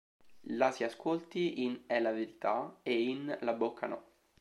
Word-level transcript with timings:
La 0.57 0.71
si 0.71 0.83
ascolti 0.83 1.61
in 1.61 1.81
"È 1.85 1.99
la 1.99 2.11
verità" 2.11 2.79
e 2.81 3.03
in 3.03 3.37
"La 3.41 3.53
bocca 3.53 3.85
no". 3.85 4.03